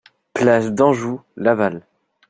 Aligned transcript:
Place 0.33 0.71
d'Anjou, 0.73 1.21
Laval 1.37 1.85